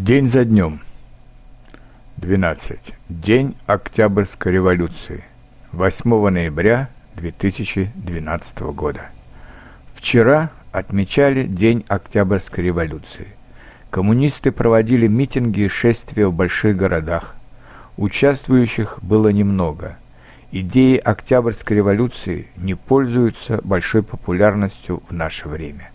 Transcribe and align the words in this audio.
День 0.00 0.28
за 0.28 0.44
днем. 0.44 0.78
12. 2.18 2.78
День 3.08 3.56
Октябрьской 3.66 4.52
революции. 4.52 5.24
8 5.72 6.28
ноября 6.30 6.88
2012 7.16 8.60
года. 8.60 9.06
Вчера 9.96 10.50
отмечали 10.70 11.42
День 11.48 11.84
Октябрьской 11.88 12.62
революции. 12.62 13.26
Коммунисты 13.90 14.52
проводили 14.52 15.08
митинги 15.08 15.62
и 15.62 15.68
шествия 15.68 16.28
в 16.28 16.32
больших 16.32 16.76
городах. 16.76 17.34
Участвующих 17.96 19.00
было 19.02 19.30
немного. 19.30 19.98
Идеи 20.52 20.96
Октябрьской 20.96 21.78
революции 21.78 22.46
не 22.56 22.76
пользуются 22.76 23.60
большой 23.64 24.04
популярностью 24.04 25.02
в 25.08 25.12
наше 25.12 25.48
время. 25.48 25.90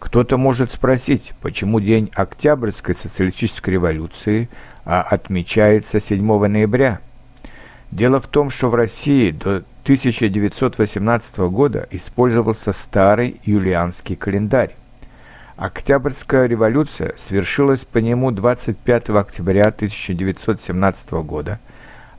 Кто-то 0.00 0.38
может 0.38 0.72
спросить, 0.72 1.34
почему 1.42 1.78
День 1.78 2.10
Октябрьской 2.14 2.94
социалистической 2.94 3.74
революции 3.74 4.48
а 4.84 5.02
отмечается 5.02 6.00
7 6.00 6.46
ноября. 6.46 7.00
Дело 7.92 8.20
в 8.20 8.26
том, 8.26 8.50
что 8.50 8.70
в 8.70 8.74
России 8.74 9.30
до 9.30 9.62
1918 9.84 11.38
года 11.50 11.86
использовался 11.90 12.72
старый 12.72 13.40
юлианский 13.44 14.16
календарь. 14.16 14.74
Октябрьская 15.56 16.46
революция 16.46 17.14
свершилась 17.18 17.80
по 17.80 17.98
нему 17.98 18.30
25 18.30 19.10
октября 19.10 19.66
1917 19.66 21.10
года, 21.10 21.60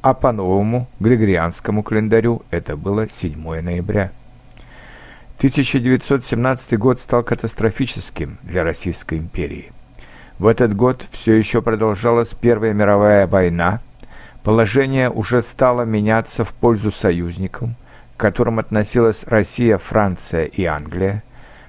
а 0.00 0.14
по 0.14 0.32
новому 0.32 0.88
григорианскому 0.98 1.82
календарю 1.82 2.42
это 2.50 2.76
было 2.76 3.06
7 3.08 3.60
ноября. 3.60 4.12
1917 5.38 6.78
год 6.78 6.98
стал 6.98 7.22
катастрофическим 7.22 8.38
для 8.42 8.64
Российской 8.64 9.18
империи. 9.18 9.70
В 10.38 10.46
этот 10.46 10.74
год 10.74 11.04
все 11.12 11.34
еще 11.34 11.60
продолжалась 11.60 12.30
Первая 12.40 12.72
мировая 12.72 13.26
война, 13.26 13.80
положение 14.42 15.10
уже 15.10 15.42
стало 15.42 15.82
меняться 15.82 16.46
в 16.46 16.54
пользу 16.54 16.90
союзников, 16.90 17.68
к 18.16 18.20
которым 18.20 18.58
относилась 18.58 19.24
Россия, 19.26 19.76
Франция 19.76 20.46
и 20.46 20.64
Англия, 20.64 21.22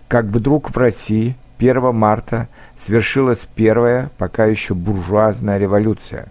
как 0.08 0.25
вдруг 0.27 0.70
в 0.70 0.77
России 0.77 1.36
1 1.59 1.94
марта 1.94 2.47
свершилась 2.77 3.45
первая, 3.53 4.09
пока 4.17 4.45
еще 4.45 4.75
буржуазная 4.75 5.58
революция. 5.58 6.27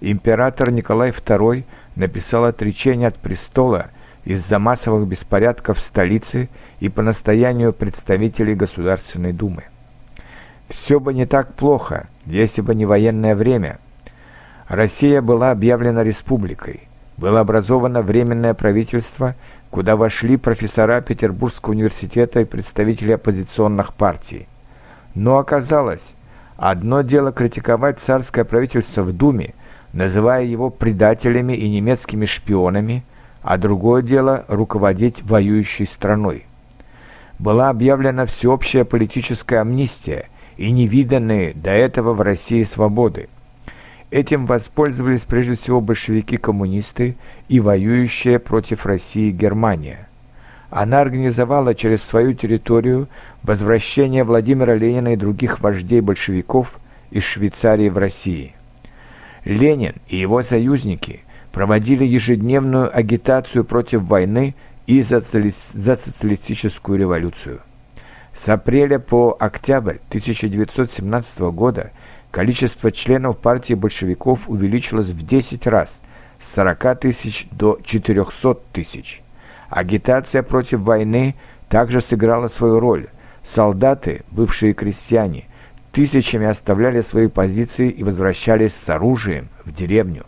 Император 0.00 0.70
Николай 0.70 1.10
II 1.10 1.64
написал 1.96 2.44
отречение 2.44 3.08
от 3.08 3.16
престола– 3.16 3.88
из-за 4.24 4.58
массовых 4.58 5.08
беспорядков 5.08 5.78
в 5.78 5.82
столице 5.82 6.48
и 6.80 6.88
по 6.88 7.02
настоянию 7.02 7.72
представителей 7.72 8.54
Государственной 8.54 9.32
Думы. 9.32 9.64
Все 10.68 11.00
бы 11.00 11.12
не 11.14 11.26
так 11.26 11.54
плохо, 11.54 12.08
если 12.26 12.60
бы 12.60 12.74
не 12.74 12.86
военное 12.86 13.34
время. 13.34 13.78
Россия 14.68 15.20
была 15.20 15.50
объявлена 15.50 16.04
республикой. 16.04 16.82
Было 17.16 17.40
образовано 17.40 18.02
Временное 18.02 18.54
правительство, 18.54 19.34
куда 19.70 19.96
вошли 19.96 20.36
профессора 20.36 21.00
Петербургского 21.00 21.72
университета 21.72 22.40
и 22.40 22.44
представители 22.44 23.12
оппозиционных 23.12 23.94
партий. 23.94 24.46
Но 25.14 25.38
оказалось, 25.38 26.14
одно 26.56 27.02
дело 27.02 27.32
критиковать 27.32 28.00
царское 28.00 28.44
правительство 28.44 29.02
в 29.02 29.12
Думе, 29.12 29.54
называя 29.92 30.44
его 30.44 30.70
предателями 30.70 31.52
и 31.54 31.68
немецкими 31.68 32.26
шпионами, 32.26 33.04
а 33.42 33.56
другое 33.56 34.02
дело 34.02 34.44
руководить 34.48 35.22
воюющей 35.22 35.86
страной. 35.86 36.44
Была 37.38 37.70
объявлена 37.70 38.26
всеобщая 38.26 38.84
политическая 38.84 39.60
амнистия 39.60 40.28
и 40.56 40.70
невиданные 40.70 41.54
до 41.54 41.70
этого 41.70 42.12
в 42.12 42.20
России 42.20 42.64
свободы. 42.64 43.28
Этим 44.10 44.44
воспользовались 44.44 45.22
прежде 45.22 45.54
всего 45.54 45.80
большевики-коммунисты 45.80 47.16
и 47.48 47.60
воюющая 47.60 48.38
против 48.38 48.84
России 48.84 49.30
Германия. 49.30 50.08
Она 50.68 51.00
организовала 51.00 51.74
через 51.74 52.02
свою 52.02 52.34
территорию 52.34 53.08
возвращение 53.42 54.24
Владимира 54.24 54.74
Ленина 54.74 55.14
и 55.14 55.16
других 55.16 55.60
вождей 55.60 56.00
большевиков 56.00 56.78
из 57.10 57.22
Швейцарии 57.22 57.88
в 57.88 57.98
России. 57.98 58.54
Ленин 59.44 59.94
и 60.08 60.18
его 60.18 60.42
союзники– 60.42 61.20
проводили 61.52 62.04
ежедневную 62.04 62.96
агитацию 62.96 63.64
против 63.64 64.02
войны 64.02 64.54
и 64.86 65.02
за, 65.02 65.20
за 65.20 65.96
социалистическую 65.96 66.98
революцию. 66.98 67.60
С 68.36 68.48
апреля 68.48 68.98
по 68.98 69.36
октябрь 69.38 69.96
1917 70.08 71.38
года 71.52 71.90
количество 72.30 72.92
членов 72.92 73.38
партии 73.38 73.74
большевиков 73.74 74.48
увеличилось 74.48 75.08
в 75.08 75.26
10 75.26 75.66
раз 75.66 76.00
с 76.38 76.54
40 76.54 77.00
тысяч 77.00 77.46
до 77.50 77.78
400 77.84 78.54
тысяч. 78.72 79.22
Агитация 79.68 80.42
против 80.42 80.80
войны 80.80 81.34
также 81.68 82.00
сыграла 82.00 82.48
свою 82.48 82.80
роль. 82.80 83.08
Солдаты, 83.44 84.22
бывшие 84.30 84.74
крестьяне, 84.74 85.44
тысячами 85.92 86.46
оставляли 86.46 87.02
свои 87.02 87.28
позиции 87.28 87.90
и 87.90 88.02
возвращались 88.04 88.74
с 88.74 88.88
оружием 88.88 89.48
в 89.64 89.72
деревню. 89.72 90.24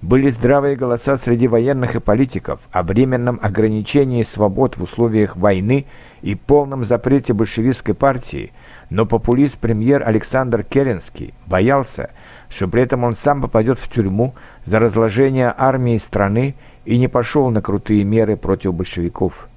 Были 0.00 0.30
здравые 0.30 0.76
голоса 0.76 1.16
среди 1.16 1.48
военных 1.48 1.96
и 1.96 2.00
политиков 2.00 2.60
о 2.70 2.84
временном 2.84 3.40
ограничении 3.42 4.22
свобод 4.22 4.76
в 4.76 4.82
условиях 4.84 5.36
войны 5.36 5.86
и 6.22 6.36
полном 6.36 6.84
запрете 6.84 7.32
большевистской 7.32 7.94
партии, 7.94 8.52
но 8.90 9.06
популист-премьер 9.06 10.06
Александр 10.06 10.62
Керенский 10.62 11.34
боялся, 11.46 12.10
что 12.48 12.68
при 12.68 12.82
этом 12.82 13.02
он 13.02 13.16
сам 13.16 13.42
попадет 13.42 13.80
в 13.80 13.88
тюрьму 13.88 14.36
за 14.64 14.78
разложение 14.78 15.52
армии 15.56 15.98
страны 15.98 16.54
и 16.84 16.96
не 16.96 17.08
пошел 17.08 17.50
на 17.50 17.60
крутые 17.60 18.04
меры 18.04 18.36
против 18.36 18.74
большевиков. 18.74 19.48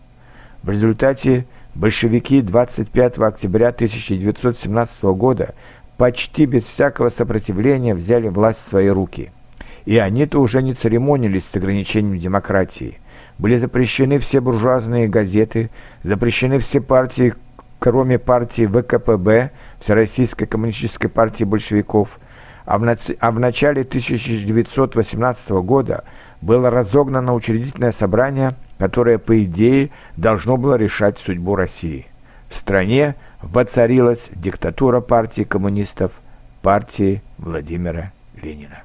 В 0.64 0.72
результате 0.72 1.46
большевики 1.76 2.42
25 2.42 3.20
октября 3.20 3.68
1917 3.68 5.04
года 5.04 5.54
почти 5.98 6.48
без 6.48 6.64
всякого 6.64 7.10
сопротивления 7.10 7.94
взяли 7.94 8.28
власть 8.28 8.66
в 8.66 8.70
свои 8.70 8.88
руки– 8.88 9.32
и 9.86 9.98
они-то 9.98 10.40
уже 10.40 10.62
не 10.62 10.74
церемонились 10.74 11.46
с 11.46 11.56
ограничением 11.56 12.20
демократии. 12.20 13.00
Были 13.38 13.58
запрещены 13.58 14.20
все 14.20 14.40
буржуазные 14.40 15.08
газеты, 15.08 15.70
запрещены 16.04 16.60
все 16.60 16.82
партии, 16.82 17.34
кроме 17.80 18.20
партии 18.20 18.68
ВКПБ, 18.68 19.52
Всероссийской 19.80 20.46
коммунистической 20.46 21.10
партии 21.10 21.44
большевиков, 21.44 22.20
а 22.66 22.78
в, 22.78 22.84
нац... 22.84 23.10
а 23.20 23.32
в 23.32 23.40
начале 23.40 23.82
1918 23.82 25.50
года 25.50 26.04
было 26.42 26.70
разогнано 26.70 27.34
учредительное 27.34 27.92
собрание, 27.92 28.56
которое, 28.78 29.18
по 29.18 29.44
идее, 29.44 29.90
должно 30.18 30.58
было 30.58 30.76
решать 30.76 31.18
судьбу 31.20 31.56
России. 31.56 32.08
В 32.50 32.56
стране 32.56 33.16
воцарилась 33.42 34.30
диктатура 34.36 35.02
партии 35.02 35.44
коммунистов, 35.44 36.12
партии 36.62 37.22
Владимира 37.38 38.12
Ленина. 38.42 38.84